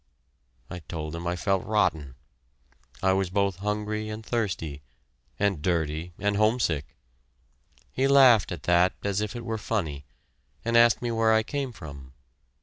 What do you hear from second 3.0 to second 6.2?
I was both hungry and thirsty and dirty